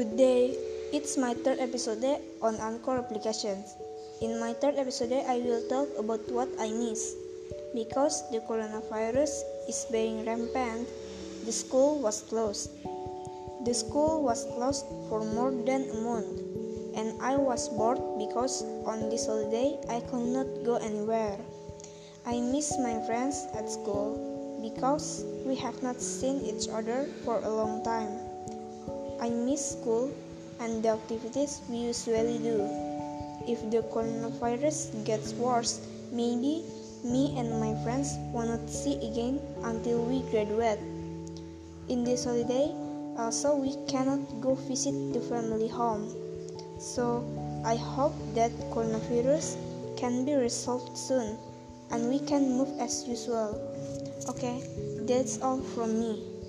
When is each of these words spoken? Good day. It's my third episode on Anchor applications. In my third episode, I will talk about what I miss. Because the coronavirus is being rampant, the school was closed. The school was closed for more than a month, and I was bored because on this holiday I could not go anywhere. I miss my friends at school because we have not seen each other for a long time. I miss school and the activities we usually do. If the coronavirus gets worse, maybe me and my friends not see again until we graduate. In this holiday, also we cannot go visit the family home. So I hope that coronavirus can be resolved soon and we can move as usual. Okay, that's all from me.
Good 0.00 0.16
day. 0.16 0.56
It's 0.96 1.20
my 1.20 1.36
third 1.36 1.60
episode 1.60 2.00
on 2.40 2.56
Anchor 2.56 2.96
applications. 2.96 3.76
In 4.24 4.40
my 4.40 4.56
third 4.56 4.80
episode, 4.80 5.12
I 5.12 5.44
will 5.44 5.60
talk 5.68 5.92
about 6.00 6.24
what 6.32 6.48
I 6.56 6.72
miss. 6.72 7.12
Because 7.76 8.24
the 8.32 8.40
coronavirus 8.48 9.44
is 9.68 9.84
being 9.92 10.24
rampant, 10.24 10.88
the 11.44 11.52
school 11.52 12.00
was 12.00 12.24
closed. 12.32 12.72
The 13.68 13.76
school 13.76 14.24
was 14.24 14.48
closed 14.56 14.88
for 15.12 15.20
more 15.20 15.52
than 15.52 15.84
a 15.92 16.00
month, 16.00 16.48
and 16.96 17.20
I 17.20 17.36
was 17.36 17.68
bored 17.68 18.00
because 18.16 18.64
on 18.88 19.12
this 19.12 19.28
holiday 19.28 19.76
I 19.92 20.00
could 20.08 20.32
not 20.32 20.48
go 20.64 20.80
anywhere. 20.80 21.36
I 22.24 22.40
miss 22.40 22.72
my 22.80 23.04
friends 23.04 23.52
at 23.52 23.68
school 23.68 24.16
because 24.64 25.28
we 25.44 25.60
have 25.60 25.76
not 25.84 26.00
seen 26.00 26.40
each 26.40 26.72
other 26.72 27.04
for 27.20 27.44
a 27.44 27.52
long 27.52 27.84
time. 27.84 28.29
I 29.20 29.28
miss 29.28 29.72
school 29.72 30.10
and 30.60 30.82
the 30.82 30.90
activities 30.90 31.60
we 31.68 31.76
usually 31.76 32.38
do. 32.38 32.64
If 33.46 33.60
the 33.70 33.82
coronavirus 33.92 35.04
gets 35.04 35.34
worse, 35.34 35.80
maybe 36.10 36.64
me 37.04 37.36
and 37.38 37.60
my 37.60 37.76
friends 37.84 38.16
not 38.32 38.68
see 38.68 38.96
again 38.96 39.40
until 39.62 40.02
we 40.04 40.20
graduate. 40.30 40.78
In 41.88 42.02
this 42.02 42.24
holiday, 42.24 42.72
also 43.18 43.56
we 43.56 43.76
cannot 43.86 44.20
go 44.40 44.54
visit 44.54 45.12
the 45.12 45.20
family 45.20 45.68
home. 45.68 46.08
So 46.78 47.24
I 47.64 47.76
hope 47.76 48.16
that 48.34 48.52
coronavirus 48.72 49.56
can 49.96 50.24
be 50.24 50.34
resolved 50.34 50.96
soon 50.96 51.36
and 51.90 52.08
we 52.08 52.20
can 52.20 52.56
move 52.56 52.72
as 52.80 53.06
usual. 53.06 53.60
Okay, 54.28 54.62
that's 55.04 55.42
all 55.42 55.60
from 55.60 56.00
me. 56.00 56.39